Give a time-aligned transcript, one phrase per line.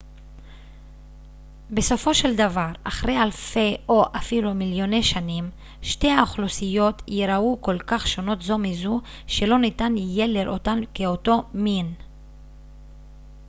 [1.71, 5.49] בסופו של דבר אחרי אלפי או אפילו מיליוני שנים
[5.81, 11.93] שתי האוכלוסיות ייראו כל כך שונות זו מזו שלא ניתן יהיה לראותן כאותו מין